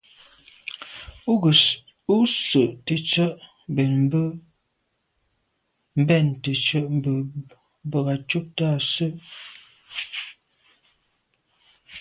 Û 1.31 1.33
gə̄ 1.43 1.51
sə̂' 2.47 2.73
tə̀tswə́' 2.85 3.39
mbɛ̂n 3.71 3.95
bə̂ 4.11 4.25
tə̀tswə́' 6.43 6.91
mbə̄ 6.97 7.15
bə̀k 7.91 8.07
à' 8.13 8.23
cúptə́ 8.29 8.69
â 8.77 8.85
sə́. 8.91 9.11